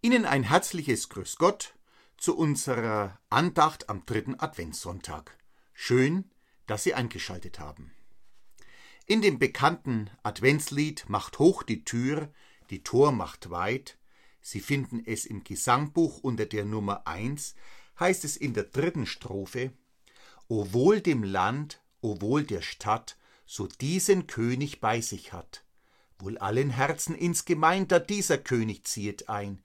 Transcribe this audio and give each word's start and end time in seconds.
Ihnen 0.00 0.26
ein 0.26 0.44
herzliches 0.44 1.08
Grüß 1.08 1.38
Gott 1.38 1.74
zu 2.18 2.36
unserer 2.36 3.18
Andacht 3.30 3.88
am 3.88 4.06
dritten 4.06 4.38
Adventssonntag. 4.38 5.36
Schön, 5.74 6.30
dass 6.68 6.84
Sie 6.84 6.94
eingeschaltet 6.94 7.58
haben. 7.58 7.90
In 9.06 9.22
dem 9.22 9.40
bekannten 9.40 10.08
Adventslied 10.22 11.08
Macht 11.08 11.40
hoch 11.40 11.64
die 11.64 11.84
Tür, 11.84 12.32
die 12.70 12.84
Tor 12.84 13.10
macht 13.10 13.50
weit, 13.50 13.98
Sie 14.40 14.60
finden 14.60 15.02
es 15.04 15.26
im 15.26 15.42
Gesangbuch 15.42 16.18
unter 16.18 16.46
der 16.46 16.64
Nummer 16.64 17.08
1, 17.08 17.56
heißt 17.98 18.24
es 18.24 18.36
in 18.36 18.54
der 18.54 18.64
dritten 18.64 19.04
Strophe, 19.04 19.72
O 20.46 20.72
wohl 20.72 21.00
dem 21.00 21.24
Land, 21.24 21.82
o 22.02 22.20
wohl 22.20 22.44
der 22.44 22.62
Stadt, 22.62 23.18
so 23.46 23.66
diesen 23.66 24.28
König 24.28 24.80
bei 24.80 25.00
sich 25.00 25.32
hat. 25.32 25.64
Wohl 26.20 26.38
allen 26.38 26.70
Herzen 26.70 27.16
insgemein, 27.16 27.88
da 27.88 27.98
dieser 27.98 28.38
König 28.38 28.84
ziehet 28.84 29.28
ein, 29.28 29.60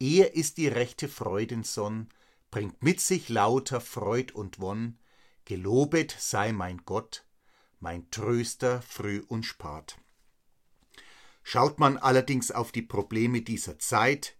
er 0.00 0.34
ist 0.34 0.58
die 0.58 0.68
rechte 0.68 1.08
Freudensonn, 1.08 2.08
bringt 2.50 2.82
mit 2.82 3.00
sich 3.00 3.28
lauter 3.28 3.80
Freud 3.80 4.32
und 4.32 4.60
Wonn, 4.60 4.98
gelobet 5.44 6.14
sei 6.18 6.52
mein 6.52 6.78
Gott, 6.84 7.24
mein 7.80 8.10
Tröster 8.10 8.82
früh 8.82 9.22
und 9.28 9.44
spat. 9.44 9.98
Schaut 11.42 11.78
man 11.78 11.96
allerdings 11.96 12.50
auf 12.50 12.72
die 12.72 12.82
Probleme 12.82 13.42
dieser 13.42 13.78
Zeit, 13.78 14.36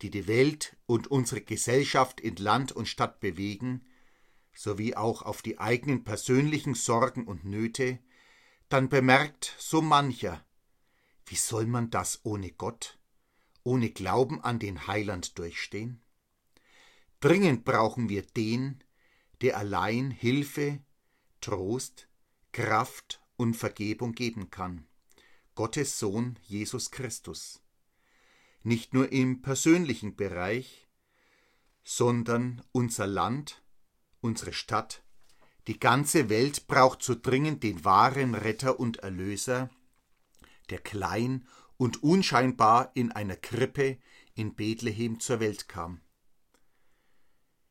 die 0.00 0.10
die 0.10 0.26
Welt 0.28 0.76
und 0.86 1.08
unsere 1.08 1.40
Gesellschaft 1.40 2.20
in 2.20 2.36
Land 2.36 2.72
und 2.72 2.86
Stadt 2.86 3.20
bewegen, 3.20 3.84
sowie 4.54 4.94
auch 4.94 5.22
auf 5.22 5.42
die 5.42 5.58
eigenen 5.58 6.04
persönlichen 6.04 6.74
Sorgen 6.74 7.26
und 7.26 7.44
Nöte, 7.44 7.98
dann 8.68 8.88
bemerkt 8.88 9.54
so 9.58 9.82
mancher, 9.82 10.44
wie 11.26 11.36
soll 11.36 11.66
man 11.66 11.90
das 11.90 12.20
ohne 12.24 12.50
Gott? 12.50 12.98
Ohne 13.64 13.90
Glauben 13.90 14.40
an 14.40 14.58
den 14.58 14.86
Heiland 14.86 15.38
durchstehen? 15.38 16.02
Dringend 17.20 17.64
brauchen 17.64 18.08
wir 18.08 18.22
den, 18.22 18.82
der 19.40 19.56
allein 19.56 20.10
Hilfe, 20.10 20.80
Trost, 21.40 22.08
Kraft 22.52 23.22
und 23.36 23.54
Vergebung 23.54 24.12
geben 24.12 24.50
kann. 24.50 24.86
Gottes 25.54 25.98
Sohn 25.98 26.38
Jesus 26.42 26.90
Christus. 26.90 27.62
Nicht 28.62 28.94
nur 28.94 29.12
im 29.12 29.42
persönlichen 29.42 30.16
Bereich, 30.16 30.88
sondern 31.84 32.62
unser 32.72 33.06
Land, 33.06 33.62
unsere 34.20 34.52
Stadt, 34.52 35.02
die 35.66 35.78
ganze 35.78 36.28
Welt 36.28 36.66
braucht 36.66 37.02
so 37.02 37.14
dringend 37.14 37.62
den 37.62 37.84
wahren 37.84 38.34
Retter 38.34 38.80
und 38.80 38.98
Erlöser, 38.98 39.70
der 40.70 40.78
klein 40.78 41.46
und 41.82 42.04
unscheinbar 42.04 42.92
in 42.94 43.10
einer 43.10 43.34
Krippe 43.34 43.98
in 44.36 44.54
Bethlehem 44.54 45.18
zur 45.18 45.40
Welt 45.40 45.68
kam. 45.68 46.00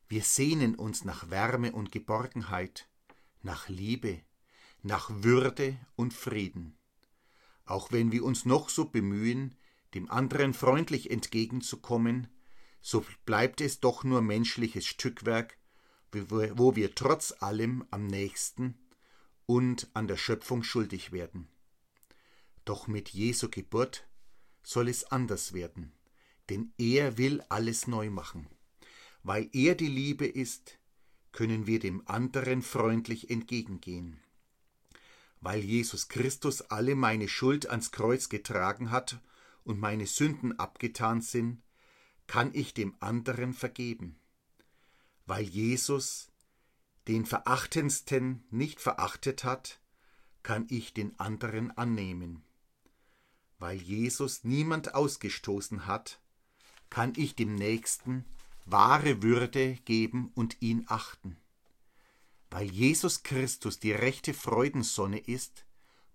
Wir 0.09 0.22
sehnen 0.22 0.76
uns 0.76 1.06
nach 1.06 1.30
Wärme 1.30 1.72
und 1.72 1.94
Geborgenheit, 1.94 2.89
nach 3.42 3.70
Liebe, 3.70 4.20
nach 4.82 5.09
Würde 5.09 5.78
und 5.95 6.14
Frieden. 6.14 6.78
Auch 7.64 7.94
wenn 7.94 8.12
wir 8.12 8.26
uns 8.26 8.44
noch 8.44 8.67
so 8.67 8.84
bemühen, 8.84 9.56
dem 9.94 10.12
anderen 10.12 10.54
freundlich 10.54 11.09
entgegenzukommen, 11.09 12.28
so 12.82 13.06
bleibt 13.26 13.62
es 13.62 13.80
doch 13.80 14.04
nur 14.04 14.22
menschliches 14.22 14.86
Stückwerk, 14.86 15.58
wo 16.12 16.76
wir 16.76 16.95
trotz 16.95 17.34
allem 17.39 17.86
am 17.92 18.08
nächsten 18.08 18.78
und 19.45 19.89
an 19.94 20.09
der 20.09 20.17
Schöpfung 20.17 20.64
schuldig 20.64 21.14
werden. 21.14 21.48
Doch 22.66 22.88
mit 22.88 23.09
Jesu 23.09 23.50
Geburt 23.50 24.08
soll 24.64 24.90
es 24.90 25.04
anders 25.06 25.54
werden, 25.54 25.92
denn 26.50 26.73
er 26.78 27.17
will 27.17 27.44
alles 27.50 27.88
neu 27.88 28.09
machen. 28.09 28.48
Weil 29.23 29.50
er 29.54 29.76
die 29.76 29.88
Liebe 29.88 30.28
ist, 30.28 30.78
können 31.32 31.67
wir 31.67 31.80
dem 31.80 32.08
anderen 32.08 32.62
freundlich 32.62 33.30
entgegengehen. 33.30 34.20
Weil 35.39 35.61
Jesus 35.61 36.08
Christus 36.08 36.61
alle 36.61 36.95
meine 36.95 37.27
Schuld 37.27 37.67
ans 37.67 37.92
Kreuz 37.92 38.30
getragen 38.30 38.92
hat 38.92 39.20
und 39.64 39.80
meine 39.80 40.05
Sünden 40.05 40.60
abgetan 40.60 41.22
sind, 41.22 41.64
kann 42.28 42.52
ich 42.54 42.73
dem 42.73 42.95
anderen 42.99 43.54
vergeben. 43.54 44.20
Weil 45.26 45.43
Jesus 45.43 46.32
den 47.08 47.26
Verachtendsten 47.26 48.43
nicht 48.52 48.80
verachtet 48.80 49.43
hat, 49.43 49.82
kann 50.43 50.67
ich 50.70 50.93
den 50.93 51.20
anderen 51.20 51.72
annehmen. 51.72 52.43
Weil 53.61 53.77
Jesus 53.77 54.44
niemand 54.44 54.95
ausgestoßen 54.95 55.86
hat, 55.86 56.20
kann 56.89 57.14
ich 57.16 57.36
dem 57.36 57.54
Nächsten 57.54 58.26
wahre 58.66 59.22
Würde 59.22 59.76
geben 59.86 60.32
und 60.33 60.64
ihn 60.64 60.86
achten. 60.88 61.38
Weil 62.49 62.72
Jesus 62.72 63.22
Christus 63.22 63.80
die 63.80 63.92
rechte 63.92 64.33
Freudensonne 64.33 65.20
ist, 65.20 65.67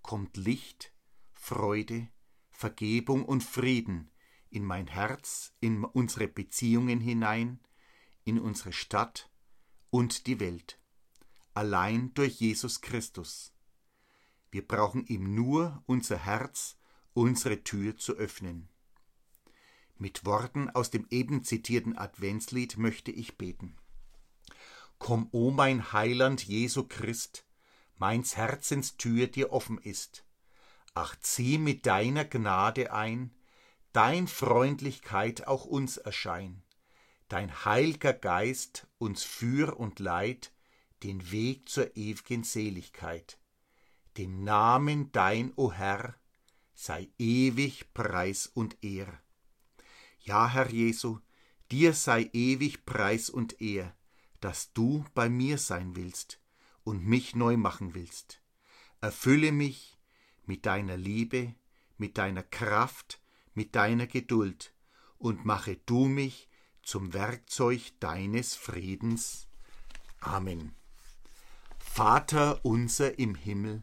kommt 0.03 0.37
Licht, 0.37 0.93
Freude, 1.35 2.09
Vergebung 2.51 3.25
und 3.25 3.45
Frieden 3.45 4.11
in 4.51 4.65
mein 4.65 4.89
Herz, 4.89 5.53
in 5.61 5.85
unsere 5.85 6.27
Beziehungen 6.27 6.99
hinein, 6.99 7.61
in 8.25 8.41
unsere 8.41 8.73
Stadt 8.73 9.31
und 9.91 10.27
die 10.27 10.41
Welt. 10.41 10.81
Allein 11.55 12.13
durch 12.15 12.41
Jesus 12.41 12.81
Christus. 12.81 13.53
Wir 14.51 14.67
brauchen 14.67 15.07
ihm 15.07 15.37
nur 15.37 15.85
unser 15.87 16.19
Herz 16.19 16.77
unsere 17.17 17.65
Tür 17.65 17.97
zu 17.97 18.15
öffnen. 18.15 18.69
Mit 19.97 20.27
Worten 20.27 20.69
aus 20.69 20.91
dem 20.91 21.07
eben 21.09 21.43
zitierten 21.45 21.97
Adventslied 21.97 22.77
möchte 22.77 23.11
ich 23.11 23.39
beten. 23.39 23.77
Komm, 24.99 25.29
o 25.33 25.51
mein 25.51 25.93
Heiland 25.95 26.45
Jesu 26.45 26.85
Christ, 26.87 27.47
meins 27.97 28.37
Herzens 28.37 28.99
Tür 28.99 29.29
dir 29.29 29.51
offen 29.53 29.79
ist. 29.79 30.27
Ach, 30.93 31.17
zieh 31.21 31.57
mit 31.57 31.87
deiner 31.87 32.27
Gnade 32.27 32.93
ein, 32.93 33.35
dein 33.93 34.29
Freundlichkeit 34.29 35.47
auch 35.47 35.65
uns 35.65 35.97
erschein, 35.97 36.63
dein 37.29 37.65
heilger 37.65 38.13
Geist 38.13 38.89
uns 38.99 39.23
führ 39.23 39.81
und 39.81 40.01
leit 40.01 40.53
den 41.03 41.31
Weg 41.31 41.71
zur 41.71 41.97
ew'gen 41.97 42.45
Seligkeit. 42.45 43.39
Dem 44.19 44.45
Namen 44.45 45.13
dein, 45.13 45.53
o 45.57 45.73
Herr, 45.73 46.15
sei 46.77 47.09
ewig 47.19 47.95
Preis 47.95 48.47
und 48.47 48.77
Ehr. 48.85 49.21
Ja, 50.21 50.49
Herr 50.49 50.71
Jesu, 50.71 51.19
dir 51.71 51.95
sei 51.95 52.31
ewig 52.35 52.85
Preis 52.85 53.31
und 53.31 53.61
Ehr, 53.63 53.97
dass 54.41 54.75
du 54.75 55.05
bei 55.15 55.31
mir 55.31 55.57
sein 55.57 55.97
willst 55.97 56.39
und 56.85 57.05
mich 57.05 57.35
neu 57.35 57.57
machen 57.57 57.95
willst. 57.95 58.43
Erfülle 59.01 59.53
mich 59.53 59.99
mit 60.45 60.67
deiner 60.67 60.99
Liebe, 60.99 61.55
mit 61.97 62.19
deiner 62.19 62.43
Kraft, 62.43 63.23
mit 63.55 63.75
deiner 63.75 64.07
Geduld 64.07 64.75
und 65.17 65.47
mache 65.47 65.77
du 65.87 66.07
mich 66.07 66.49
zum 66.83 67.15
Werkzeug 67.15 67.93
deines 68.01 68.55
Friedens. 68.55 69.49
Amen. 70.21 70.75
Vater 71.79 72.63
unser 72.65 73.19
im 73.19 73.35
Himmel, 73.35 73.83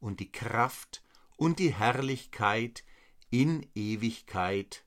und 0.00 0.20
die 0.20 0.30
Kraft 0.30 1.02
und 1.36 1.58
die 1.58 1.74
Herrlichkeit 1.74 2.84
in 3.30 3.66
Ewigkeit. 3.74 4.84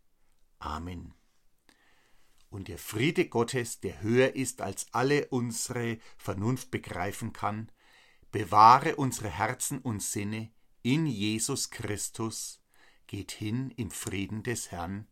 Amen. 0.60 1.14
Und 2.50 2.68
der 2.68 2.78
Friede 2.78 3.28
Gottes, 3.30 3.80
der 3.80 4.02
höher 4.02 4.36
ist 4.36 4.62
als 4.62 4.88
alle 4.94 5.28
unsere 5.28 5.98
Vernunft 6.18 6.70
begreifen 6.70 7.32
kann, 7.32 7.72
bewahre 8.32 8.98
unsere 8.98 9.30
Herzen 9.30 9.80
und 9.80 10.04
Sinne 10.04 10.52
in 10.82 11.06
Jesus 11.06 11.70
Christus, 11.70 12.62
geht 13.08 13.32
hin 13.32 13.72
im 13.78 13.92
Frieden 13.92 14.44
des 14.44 14.72
Herrn, 14.72 15.08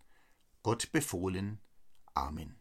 Gott 0.63 0.91
befohlen. 0.91 1.59
Amen. 2.13 2.58